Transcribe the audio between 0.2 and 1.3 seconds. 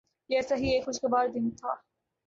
یہ ایسا ہی ایک خوشگوار